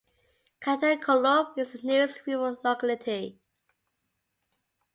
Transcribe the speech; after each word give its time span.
Khantakolob 0.63 1.55
is 1.59 1.73
the 1.73 1.79
nearest 1.83 2.25
rural 2.25 2.57
locality. 2.63 3.39